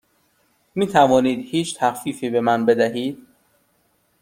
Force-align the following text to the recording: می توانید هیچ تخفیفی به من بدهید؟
می 0.75 0.87
توانید 0.87 1.45
هیچ 1.49 1.77
تخفیفی 1.77 2.29
به 2.29 2.41
من 2.41 2.65
بدهید؟ 2.65 3.27